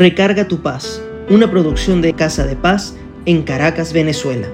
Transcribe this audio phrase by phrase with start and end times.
[0.00, 4.48] Recarga tu paz, una producción de Casa de Paz en Caracas, Venezuela.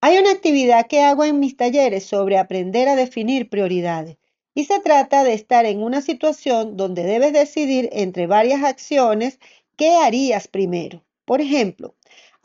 [0.00, 4.16] Hay una actividad que hago en mis talleres sobre aprender a definir prioridades
[4.56, 9.38] y se trata de estar en una situación donde debes decidir entre varias acciones
[9.76, 11.04] qué harías primero.
[11.24, 11.94] Por ejemplo,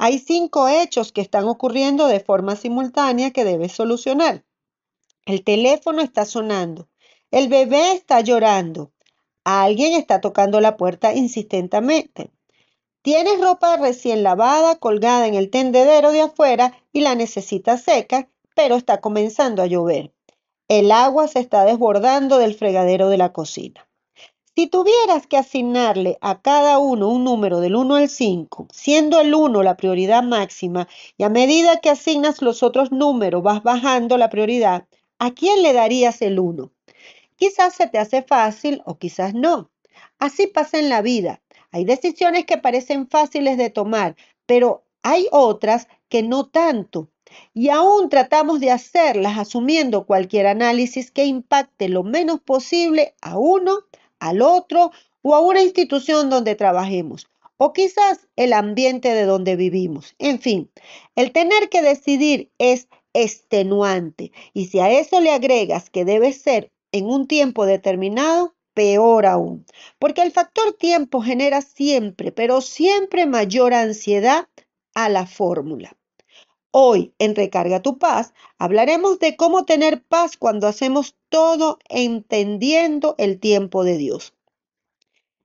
[0.04, 4.44] hay cinco hechos que están ocurriendo de forma simultánea que debes solucionar.
[5.28, 6.90] El teléfono está sonando.
[7.30, 8.92] El bebé está llorando.
[9.44, 12.32] Alguien está tocando la puerta insistentemente.
[13.04, 18.78] Tienes ropa recién lavada colgada en el tendedero de afuera y la necesitas seca, pero
[18.78, 20.12] está comenzando a llover.
[20.68, 23.88] El agua se está desbordando del fregadero de la cocina.
[24.62, 29.34] Si tuvieras que asignarle a cada uno un número del 1 al 5, siendo el
[29.34, 34.30] 1 la prioridad máxima, y a medida que asignas los otros números vas bajando la
[34.30, 34.86] prioridad,
[35.18, 36.72] ¿a quién le darías el 1?
[37.38, 39.72] Quizás se te hace fácil o quizás no.
[40.20, 41.42] Así pasa en la vida.
[41.72, 47.10] Hay decisiones que parecen fáciles de tomar, pero hay otras que no tanto.
[47.56, 53.86] Y aún tratamos de hacerlas asumiendo cualquier análisis que impacte lo menos posible a uno
[54.22, 54.92] al otro
[55.22, 57.28] o a una institución donde trabajemos
[57.58, 60.16] o quizás el ambiente de donde vivimos.
[60.18, 60.72] En fin,
[61.16, 66.72] el tener que decidir es extenuante y si a eso le agregas que debe ser
[66.92, 69.66] en un tiempo determinado, peor aún,
[70.00, 74.48] porque el factor tiempo genera siempre, pero siempre mayor ansiedad
[74.96, 75.96] a la fórmula.
[76.74, 83.42] Hoy en Recarga tu paz hablaremos de cómo tener paz cuando hacemos todo entendiendo el
[83.42, 84.34] tiempo de Dios.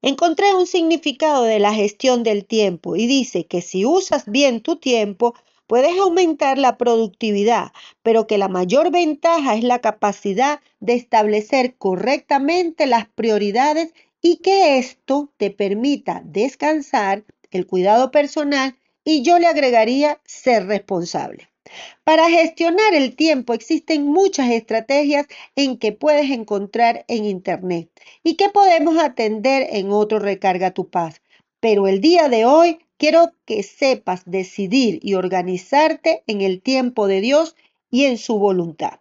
[0.03, 4.77] Encontré un significado de la gestión del tiempo y dice que si usas bien tu
[4.77, 5.35] tiempo,
[5.67, 7.73] puedes aumentar la productividad,
[8.05, 14.79] pero que la mayor ventaja es la capacidad de establecer correctamente las prioridades y que
[14.79, 18.77] esto te permita descansar, el cuidado personal
[19.07, 21.49] y yo le agregaría ser responsable.
[22.05, 27.89] Para gestionar el tiempo existen muchas estrategias en que puedes encontrar en Internet
[28.25, 31.23] y que podemos atender en otro Recarga tu Paz.
[31.61, 37.21] Pero el día de hoy quiero que sepas decidir y organizarte en el tiempo de
[37.21, 37.55] Dios
[37.91, 39.01] y en su voluntad.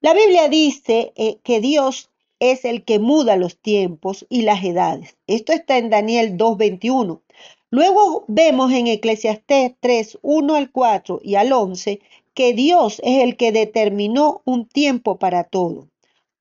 [0.00, 2.10] La Biblia dice eh, que Dios
[2.40, 5.16] es el que muda los tiempos y las edades.
[5.28, 7.20] Esto está en Daniel 2.21.
[7.72, 12.00] Luego vemos en Eclesiastés 3, 1 al 4 y al 11
[12.34, 15.88] que Dios es el que determinó un tiempo para todo.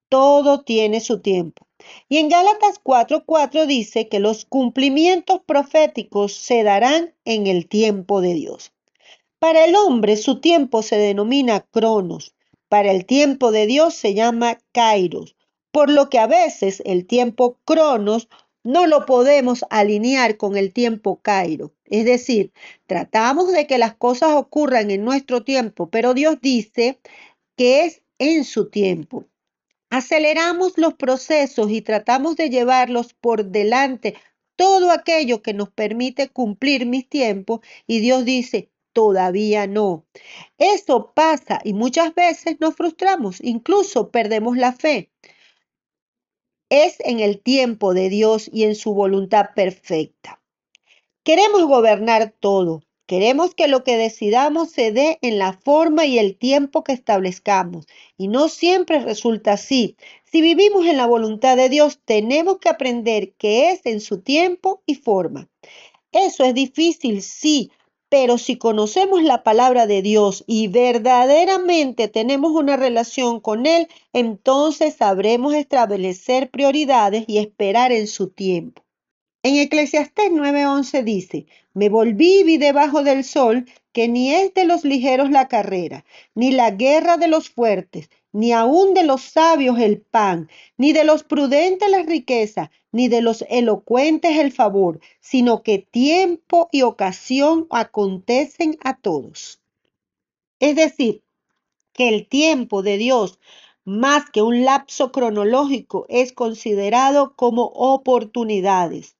[0.09, 1.65] Todo tiene su tiempo.
[2.09, 8.19] Y en Gálatas 4, 4 dice que los cumplimientos proféticos se darán en el tiempo
[8.19, 8.73] de Dios.
[9.39, 12.35] Para el hombre su tiempo se denomina cronos,
[12.67, 15.37] para el tiempo de Dios se llama kairos,
[15.71, 18.27] por lo que a veces el tiempo cronos
[18.63, 21.73] no lo podemos alinear con el tiempo Cairo.
[21.85, 22.51] Es decir,
[22.85, 26.99] tratamos de que las cosas ocurran en nuestro tiempo, pero Dios dice
[27.55, 29.25] que es en su tiempo.
[29.89, 34.15] Aceleramos los procesos y tratamos de llevarlos por delante
[34.55, 40.05] todo aquello que nos permite cumplir mis tiempos y Dios dice, todavía no.
[40.57, 45.09] Eso pasa y muchas veces nos frustramos, incluso perdemos la fe
[46.71, 50.41] es en el tiempo de Dios y en su voluntad perfecta.
[51.23, 52.81] Queremos gobernar todo.
[53.05, 57.85] Queremos que lo que decidamos se dé en la forma y el tiempo que establezcamos.
[58.17, 59.97] Y no siempre resulta así.
[60.23, 64.81] Si vivimos en la voluntad de Dios, tenemos que aprender que es en su tiempo
[64.85, 65.49] y forma.
[66.13, 67.69] Eso es difícil, sí,
[68.11, 74.95] pero si conocemos la palabra de Dios y verdaderamente tenemos una relación con Él, entonces
[74.95, 78.83] sabremos establecer prioridades y esperar en su tiempo.
[79.43, 84.65] En Eclesiastés 9:11 dice, me volví y vi debajo del sol que ni es de
[84.65, 86.03] los ligeros la carrera,
[86.35, 91.03] ni la guerra de los fuertes, ni aun de los sabios el pan, ni de
[91.03, 97.67] los prudentes la riqueza, ni de los elocuentes el favor, sino que tiempo y ocasión
[97.69, 99.61] acontecen a todos.
[100.59, 101.23] Es decir,
[101.93, 103.39] que el tiempo de Dios,
[103.83, 109.17] más que un lapso cronológico, es considerado como oportunidades.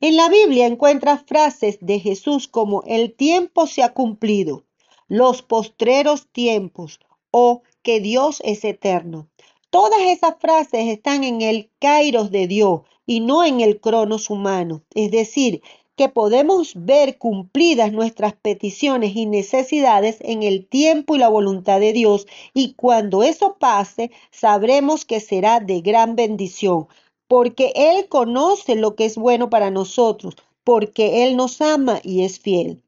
[0.00, 4.64] En la Biblia encuentras frases de Jesús como el tiempo se ha cumplido,
[5.08, 7.00] los postreros tiempos
[7.30, 9.28] o que Dios es eterno.
[9.70, 14.82] Todas esas frases están en el kairos de Dios y no en el cronos humano.
[14.94, 15.62] Es decir,
[15.96, 21.92] que podemos ver cumplidas nuestras peticiones y necesidades en el tiempo y la voluntad de
[21.92, 26.88] Dios y cuando eso pase sabremos que será de gran bendición,
[27.28, 30.34] porque Él conoce lo que es bueno para nosotros,
[30.64, 32.83] porque Él nos ama y es fiel.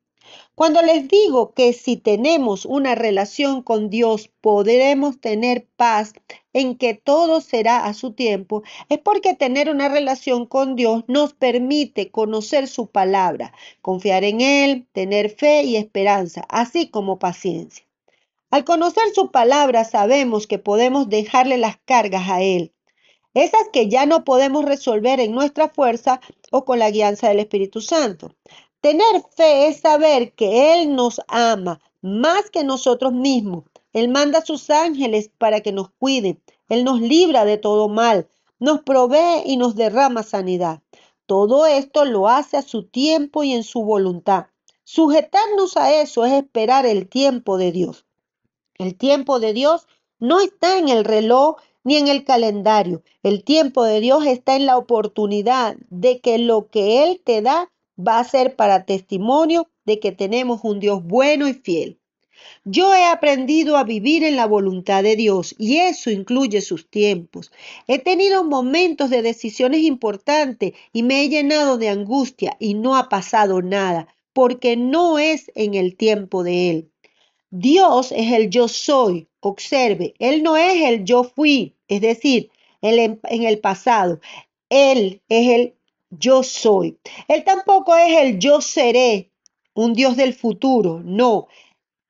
[0.57, 6.15] Cuando les digo que si tenemos una relación con Dios podremos tener paz
[6.55, 11.35] en que todo será a su tiempo, es porque tener una relación con Dios nos
[11.35, 17.85] permite conocer su palabra, confiar en Él, tener fe y esperanza, así como paciencia.
[18.51, 22.73] Al conocer su palabra sabemos que podemos dejarle las cargas a Él,
[23.35, 27.83] esas que ya no podemos resolver en nuestra fuerza o con la guianza del Espíritu
[27.83, 28.35] Santo.
[28.87, 33.65] Tener fe es saber que Él nos ama más que nosotros mismos.
[33.93, 36.41] Él manda a sus ángeles para que nos cuiden.
[36.69, 38.29] Él nos libra de todo mal,
[38.61, 40.83] nos provee y nos derrama sanidad.
[41.27, 44.47] Todo esto lo hace a su tiempo y en su voluntad.
[44.85, 48.05] Sujetarnos a eso es esperar el tiempo de Dios.
[48.79, 49.89] El tiempo de Dios
[50.21, 53.03] no está en el reloj ni en el calendario.
[53.25, 57.69] El tiempo de Dios está en la oportunidad de que lo que Él te da
[57.97, 61.99] va a ser para testimonio de que tenemos un Dios bueno y fiel.
[62.65, 67.53] Yo he aprendido a vivir en la voluntad de Dios y eso incluye sus tiempos.
[67.87, 73.09] He tenido momentos de decisiones importantes y me he llenado de angustia y no ha
[73.09, 76.91] pasado nada porque no es en el tiempo de Él.
[77.51, 79.29] Dios es el yo soy.
[79.41, 82.51] Observe, Él no es el yo fui, es decir,
[82.83, 84.21] en el pasado.
[84.69, 85.75] Él es el
[86.11, 86.99] yo soy.
[87.29, 89.31] Él tampoco es el yo seré,
[89.75, 91.49] un Dios del futuro, no.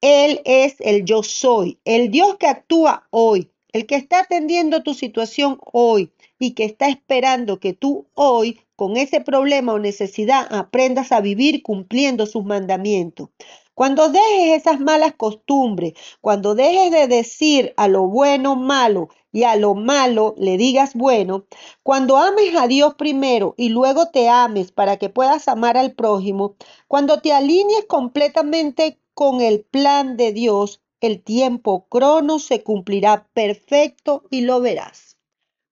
[0.01, 4.95] Él es el yo soy, el Dios que actúa hoy, el que está atendiendo tu
[4.95, 11.13] situación hoy y que está esperando que tú hoy, con ese problema o necesidad, aprendas
[11.13, 13.31] a vivir cumpliendo sus mandamientos.
[13.77, 15.93] Cuando dejes esas malas costumbres,
[16.23, 21.45] cuando dejes de decir a lo bueno malo y a lo malo le digas bueno,
[21.83, 26.57] cuando ames a Dios primero y luego te ames para que puedas amar al prójimo,
[26.89, 34.25] cuando te alinees completamente con el plan de Dios, el tiempo crono se cumplirá perfecto
[34.31, 35.19] y lo verás.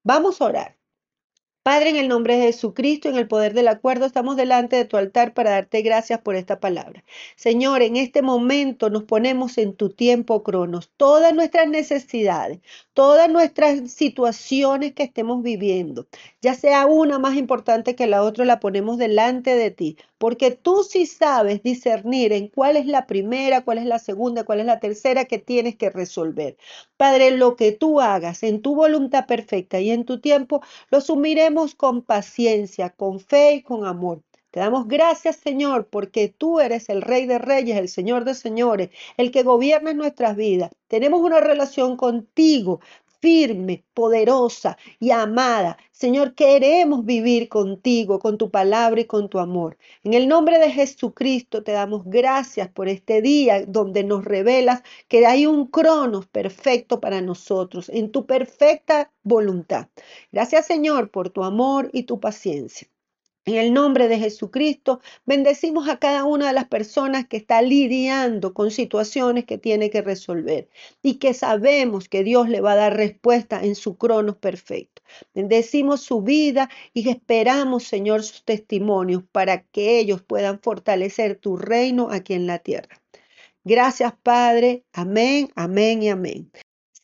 [0.03, 0.79] Vamos a orar.
[1.65, 4.99] Padre, en el nombre de Jesucristo, en el poder del acuerdo, estamos delante de tu
[4.99, 7.05] altar para darte gracias por esta palabra.
[7.37, 12.61] Señor, en este momento nos ponemos en tu tiempo cronos, todas nuestras necesidades,
[12.93, 16.07] todas nuestras situaciones que estemos viviendo,
[16.43, 20.85] ya sea una más importante que la otra, la ponemos delante de ti, porque tú
[20.85, 24.81] sí sabes discernir en cuál es la primera, cuál es la segunda, cuál es la
[24.81, 26.57] tercera que tienes que resolver.
[26.97, 31.75] Padre, lo que tú hagas en tu voluntad perfecta y en tu tiempo, lo sumiremos
[31.75, 34.23] con paciencia, con fe y con amor.
[34.51, 38.89] Te damos gracias, Señor, porque tú eres el Rey de Reyes, el Señor de Señores,
[39.19, 40.71] el que gobierna nuestras vidas.
[40.89, 42.81] Tenemos una relación contigo
[43.25, 45.79] firme, poderosa y amada.
[45.93, 49.79] Señor, queremos vivir contigo, con tu palabra y con tu amor.
[50.03, 55.25] En el nombre de Jesucristo te damos gracias por este día donde nos revelas que
[55.25, 59.89] hay un cronos perfecto para nosotros, en tu perfecta voluntad.
[60.31, 62.94] Gracias, Señor, por tu amor y tu paciencia.
[63.47, 68.55] En el nombre de Jesucristo, bendecimos a cada una de las personas que está lidiando
[68.55, 70.71] con situaciones que tiene que resolver
[71.03, 75.03] y que sabemos que Dios le va a dar respuesta en su cronos perfecto.
[75.35, 82.09] Bendecimos su vida y esperamos, Señor, sus testimonios para que ellos puedan fortalecer tu reino
[82.11, 83.03] aquí en la tierra.
[83.63, 84.85] Gracias, Padre.
[84.93, 86.51] Amén, amén y amén.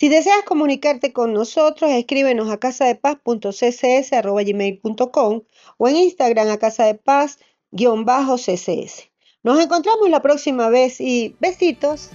[0.01, 5.43] Si deseas comunicarte con nosotros, escríbenos a casadepaz.ccs.gmail.com
[5.77, 9.11] o en Instagram a casadepaz-ccs.
[9.43, 12.09] Nos encontramos la próxima vez y besitos.